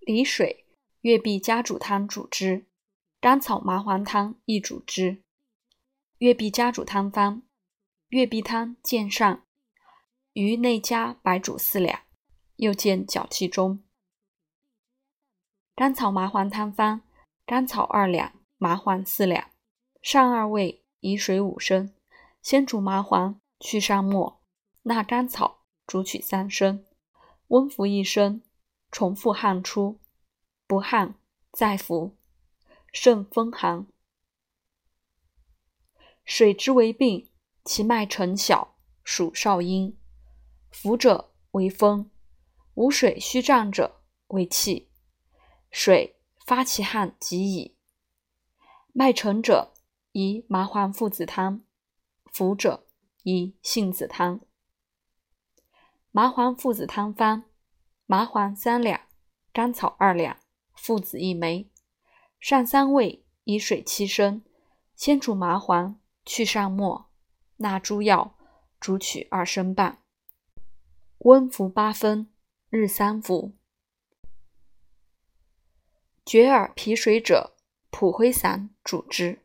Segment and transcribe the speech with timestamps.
[0.00, 0.64] 梨水、
[1.02, 2.66] 月碧加煮汤煮之，
[3.20, 5.22] 甘草麻黄汤亦煮之。
[6.18, 7.42] 月碧加煮汤方：
[8.08, 9.44] 月碧汤见上，
[10.32, 12.00] 于内加白术四两，
[12.56, 13.84] 又见脚气中。
[15.74, 17.02] 甘草麻黄汤方：
[17.44, 19.50] 甘草二两，麻黄四两，
[20.00, 21.92] 上二味，以水五升，
[22.40, 24.40] 先煮麻黄，去上沫，
[24.82, 26.84] 纳甘草，煮取三升，
[27.48, 28.42] 温服一升。
[28.90, 30.00] 重复汗出，
[30.66, 31.14] 不汗
[31.52, 32.16] 再服，
[32.92, 33.86] 肾风寒。
[36.24, 37.30] 水之为病，
[37.64, 39.98] 其脉沉小，属少阴。
[40.70, 42.10] 浮者为风，
[42.74, 44.90] 无水虚胀者为气。
[45.70, 47.76] 水发其汗即矣。
[48.92, 49.74] 脉沉者
[50.12, 51.64] 宜麻黄附子汤，
[52.32, 52.86] 浮者
[53.22, 54.40] 宜杏子汤。
[56.10, 57.44] 麻黄附子汤方。
[58.10, 59.02] 麻黄三两，
[59.52, 60.38] 甘草二两，
[60.72, 61.70] 附子一枚。
[62.40, 64.42] 上三味，以水七升，
[64.96, 67.10] 先煮麻黄，去上末，
[67.58, 68.34] 纳诸药，
[68.80, 69.98] 煮取二升半。
[71.18, 72.32] 温服八分，
[72.70, 73.52] 日三服。
[76.24, 77.58] 绝耳脾水者，
[77.90, 79.44] 蒲灰散主之。